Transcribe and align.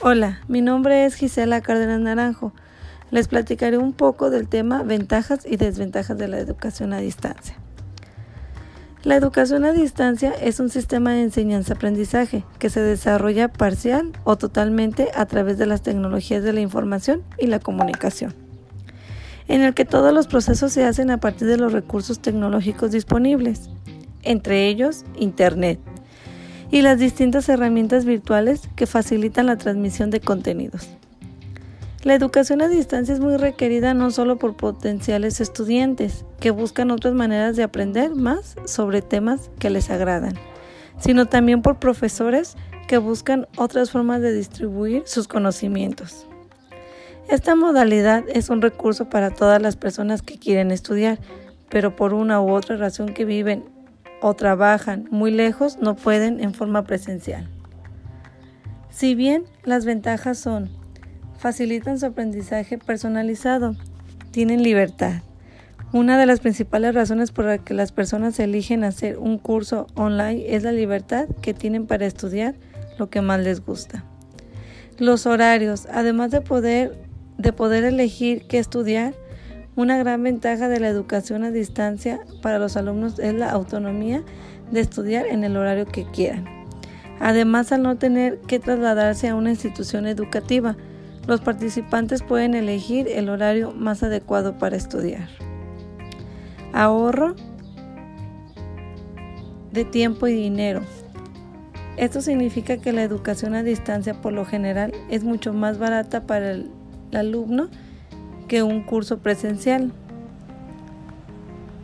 Hola, 0.00 0.38
mi 0.46 0.60
nombre 0.60 1.06
es 1.06 1.16
Gisela 1.16 1.60
Cárdenas 1.60 1.98
Naranjo. 1.98 2.52
Les 3.10 3.26
platicaré 3.26 3.78
un 3.78 3.92
poco 3.92 4.30
del 4.30 4.46
tema 4.46 4.84
ventajas 4.84 5.44
y 5.44 5.56
desventajas 5.56 6.16
de 6.16 6.28
la 6.28 6.38
educación 6.38 6.92
a 6.92 6.98
distancia. 6.98 7.56
La 9.02 9.16
educación 9.16 9.64
a 9.64 9.72
distancia 9.72 10.30
es 10.40 10.60
un 10.60 10.70
sistema 10.70 11.14
de 11.14 11.22
enseñanza-aprendizaje 11.22 12.44
que 12.60 12.70
se 12.70 12.80
desarrolla 12.80 13.48
parcial 13.48 14.12
o 14.22 14.38
totalmente 14.38 15.08
a 15.16 15.26
través 15.26 15.58
de 15.58 15.66
las 15.66 15.82
tecnologías 15.82 16.44
de 16.44 16.52
la 16.52 16.60
información 16.60 17.24
y 17.36 17.48
la 17.48 17.58
comunicación, 17.58 18.36
en 19.48 19.62
el 19.62 19.74
que 19.74 19.84
todos 19.84 20.14
los 20.14 20.28
procesos 20.28 20.72
se 20.72 20.84
hacen 20.84 21.10
a 21.10 21.18
partir 21.18 21.48
de 21.48 21.56
los 21.56 21.72
recursos 21.72 22.20
tecnológicos 22.20 22.92
disponibles, 22.92 23.68
entre 24.22 24.68
ellos 24.68 25.04
Internet, 25.16 25.80
y 26.70 26.82
las 26.82 26.98
distintas 26.98 27.48
herramientas 27.48 28.04
virtuales 28.04 28.68
que 28.76 28.86
facilitan 28.86 29.46
la 29.46 29.56
transmisión 29.56 30.10
de 30.10 30.20
contenidos. 30.20 30.88
La 32.04 32.14
educación 32.14 32.62
a 32.62 32.68
distancia 32.68 33.12
es 33.12 33.20
muy 33.20 33.36
requerida 33.36 33.92
no 33.92 34.10
solo 34.10 34.38
por 34.38 34.56
potenciales 34.56 35.40
estudiantes 35.40 36.24
que 36.38 36.50
buscan 36.50 36.90
otras 36.90 37.14
maneras 37.14 37.56
de 37.56 37.64
aprender 37.64 38.14
más 38.14 38.56
sobre 38.66 39.02
temas 39.02 39.50
que 39.58 39.68
les 39.68 39.90
agradan, 39.90 40.34
sino 40.98 41.26
también 41.26 41.60
por 41.60 41.78
profesores 41.78 42.56
que 42.86 42.98
buscan 42.98 43.48
otras 43.56 43.90
formas 43.90 44.20
de 44.20 44.32
distribuir 44.32 45.02
sus 45.06 45.26
conocimientos. 45.26 46.26
Esta 47.28 47.54
modalidad 47.56 48.24
es 48.28 48.48
un 48.48 48.62
recurso 48.62 49.10
para 49.10 49.30
todas 49.30 49.60
las 49.60 49.76
personas 49.76 50.22
que 50.22 50.38
quieren 50.38 50.70
estudiar, 50.70 51.18
pero 51.68 51.94
por 51.94 52.14
una 52.14 52.40
u 52.40 52.50
otra 52.50 52.76
razón 52.76 53.12
que 53.12 53.24
viven 53.24 53.64
o 54.20 54.34
trabajan 54.34 55.08
muy 55.10 55.30
lejos 55.30 55.78
no 55.80 55.96
pueden 55.96 56.40
en 56.40 56.54
forma 56.54 56.84
presencial. 56.84 57.48
Si 58.90 59.14
bien 59.14 59.44
las 59.64 59.84
ventajas 59.84 60.38
son, 60.38 60.70
facilitan 61.38 61.98
su 61.98 62.06
aprendizaje 62.06 62.78
personalizado, 62.78 63.76
tienen 64.30 64.62
libertad. 64.62 65.22
Una 65.92 66.18
de 66.18 66.26
las 66.26 66.40
principales 66.40 66.94
razones 66.94 67.30
por 67.30 67.46
las 67.46 67.60
que 67.60 67.72
las 67.74 67.92
personas 67.92 68.38
eligen 68.40 68.84
hacer 68.84 69.18
un 69.18 69.38
curso 69.38 69.86
online 69.94 70.54
es 70.54 70.62
la 70.62 70.72
libertad 70.72 71.28
que 71.40 71.54
tienen 71.54 71.86
para 71.86 72.06
estudiar 72.06 72.56
lo 72.98 73.08
que 73.08 73.22
más 73.22 73.40
les 73.40 73.64
gusta. 73.64 74.04
Los 74.98 75.26
horarios, 75.26 75.86
además 75.90 76.30
de 76.30 76.40
poder, 76.40 76.98
de 77.38 77.52
poder 77.52 77.84
elegir 77.84 78.46
qué 78.48 78.58
estudiar, 78.58 79.14
una 79.78 79.96
gran 79.96 80.24
ventaja 80.24 80.68
de 80.68 80.80
la 80.80 80.88
educación 80.88 81.44
a 81.44 81.52
distancia 81.52 82.18
para 82.42 82.58
los 82.58 82.76
alumnos 82.76 83.20
es 83.20 83.32
la 83.32 83.52
autonomía 83.52 84.24
de 84.72 84.80
estudiar 84.80 85.26
en 85.26 85.44
el 85.44 85.56
horario 85.56 85.86
que 85.86 86.04
quieran. 86.04 86.46
Además, 87.20 87.70
al 87.70 87.84
no 87.84 87.96
tener 87.96 88.40
que 88.40 88.58
trasladarse 88.58 89.28
a 89.28 89.36
una 89.36 89.50
institución 89.50 90.08
educativa, 90.08 90.76
los 91.28 91.40
participantes 91.40 92.24
pueden 92.24 92.56
elegir 92.56 93.06
el 93.06 93.28
horario 93.28 93.70
más 93.70 94.02
adecuado 94.02 94.58
para 94.58 94.76
estudiar. 94.76 95.28
Ahorro 96.72 97.36
de 99.70 99.84
tiempo 99.84 100.26
y 100.26 100.32
dinero. 100.32 100.80
Esto 101.96 102.20
significa 102.20 102.78
que 102.78 102.92
la 102.92 103.04
educación 103.04 103.54
a 103.54 103.62
distancia 103.62 104.20
por 104.20 104.32
lo 104.32 104.44
general 104.44 104.92
es 105.08 105.22
mucho 105.22 105.52
más 105.52 105.78
barata 105.78 106.26
para 106.26 106.50
el, 106.50 106.68
alumno 107.12 107.68
que 108.48 108.62
un 108.62 108.82
curso 108.82 109.18
presencial. 109.18 109.92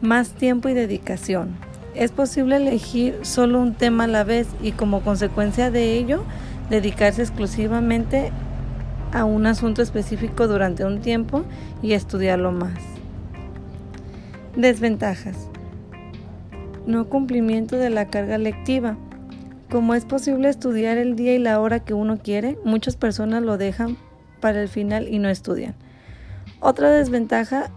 Más 0.00 0.30
tiempo 0.30 0.68
y 0.68 0.74
dedicación. 0.74 1.50
Es 1.94 2.10
posible 2.10 2.56
elegir 2.56 3.20
solo 3.22 3.60
un 3.60 3.74
tema 3.74 4.04
a 4.04 4.08
la 4.08 4.24
vez 4.24 4.48
y 4.60 4.72
como 4.72 5.02
consecuencia 5.02 5.70
de 5.70 5.96
ello 5.96 6.24
dedicarse 6.68 7.22
exclusivamente 7.22 8.32
a 9.12 9.24
un 9.24 9.46
asunto 9.46 9.80
específico 9.80 10.48
durante 10.48 10.84
un 10.84 11.00
tiempo 11.00 11.44
y 11.82 11.92
estudiarlo 11.92 12.50
más. 12.50 12.80
Desventajas. 14.56 15.48
No 16.86 17.08
cumplimiento 17.08 17.76
de 17.76 17.90
la 17.90 18.06
carga 18.06 18.38
lectiva. 18.38 18.96
Como 19.70 19.94
es 19.94 20.04
posible 20.04 20.48
estudiar 20.48 20.98
el 20.98 21.16
día 21.16 21.34
y 21.34 21.38
la 21.38 21.60
hora 21.60 21.80
que 21.80 21.94
uno 21.94 22.18
quiere, 22.18 22.58
muchas 22.64 22.96
personas 22.96 23.42
lo 23.42 23.56
dejan 23.56 23.96
para 24.40 24.60
el 24.60 24.68
final 24.68 25.08
y 25.08 25.18
no 25.18 25.28
estudian. 25.28 25.74
Otra 26.64 26.90
desventaja 26.90 27.70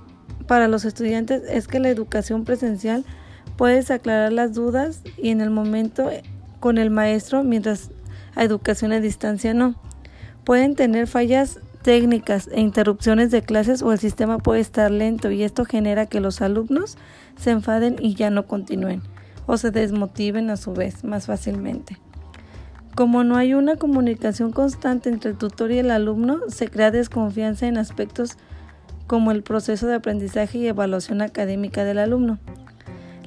para 0.47 0.69
los 0.69 0.85
estudiantes 0.85 1.43
es 1.49 1.67
que 1.67 1.81
la 1.81 1.89
educación 1.89 2.45
presencial 2.45 3.03
puedes 3.57 3.91
aclarar 3.91 4.31
las 4.31 4.53
dudas 4.53 5.01
y 5.17 5.31
en 5.31 5.41
el 5.41 5.49
momento 5.49 6.09
con 6.61 6.77
el 6.77 6.89
maestro, 6.89 7.43
mientras 7.43 7.91
a 8.33 8.45
educación 8.45 8.93
a 8.93 9.01
distancia 9.01 9.53
no. 9.53 9.75
Pueden 10.45 10.75
tener 10.75 11.07
fallas 11.07 11.59
técnicas 11.81 12.47
e 12.49 12.61
interrupciones 12.61 13.29
de 13.29 13.41
clases 13.41 13.81
o 13.81 13.91
el 13.91 13.99
sistema 13.99 14.37
puede 14.37 14.61
estar 14.61 14.89
lento 14.89 15.31
y 15.31 15.43
esto 15.43 15.65
genera 15.65 16.05
que 16.05 16.21
los 16.21 16.41
alumnos 16.41 16.97
se 17.35 17.51
enfaden 17.51 17.97
y 17.99 18.15
ya 18.15 18.29
no 18.29 18.47
continúen 18.47 19.01
o 19.47 19.57
se 19.57 19.69
desmotiven 19.69 20.49
a 20.49 20.55
su 20.55 20.71
vez 20.71 21.03
más 21.03 21.25
fácilmente. 21.25 21.97
Como 22.95 23.25
no 23.25 23.35
hay 23.35 23.53
una 23.53 23.75
comunicación 23.75 24.53
constante 24.53 25.09
entre 25.09 25.31
el 25.31 25.37
tutor 25.37 25.71
y 25.71 25.79
el 25.79 25.91
alumno, 25.91 26.39
se 26.47 26.69
crea 26.69 26.89
desconfianza 26.89 27.67
en 27.67 27.77
aspectos 27.77 28.37
como 29.07 29.31
el 29.31 29.41
proceso 29.41 29.87
de 29.87 29.95
aprendizaje 29.95 30.59
y 30.59 30.67
evaluación 30.67 31.21
académica 31.21 31.83
del 31.83 31.97
alumno. 31.97 32.37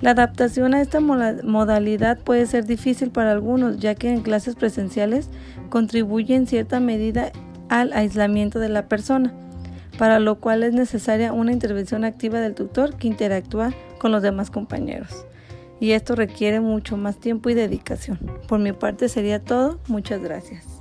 La 0.01 0.13
adaptación 0.13 0.73
a 0.75 0.81
esta 0.81 1.01
modalidad 1.01 2.19
puede 2.19 2.47
ser 2.47 2.65
difícil 2.65 3.11
para 3.11 3.33
algunos, 3.33 3.79
ya 3.79 3.95
que 3.95 4.11
en 4.11 4.23
clases 4.23 4.55
presenciales 4.55 5.29
contribuye 5.69 6.35
en 6.35 6.47
cierta 6.47 6.81
medida 6.81 7.33
al 7.69 7.93
aislamiento 7.93 8.59
de 8.59 8.71
la 8.71 8.89
persona, 8.89 9.33
para 9.99 10.19
lo 10.19 10.41
cual 10.41 10.63
es 10.63 10.73
necesaria 10.73 11.33
una 11.33 11.53
intervención 11.53 12.05
activa 12.05 12.41
del 12.41 12.55
tutor 12.55 12.97
que 12.97 13.09
interactúa 13.09 13.75
con 13.99 14.11
los 14.11 14.23
demás 14.23 14.51
compañeros. 14.51 15.27
Y 15.81 15.93
esto 15.93 16.15
requiere 16.15 16.61
mucho 16.61 16.97
más 16.97 17.19
tiempo 17.19 17.51
y 17.51 17.55
dedicación. 17.55 18.19
Por 18.49 18.59
mi 18.59 18.73
parte 18.73 19.09
sería 19.09 19.43
todo. 19.43 19.81
Muchas 19.89 20.23
gracias. 20.23 20.80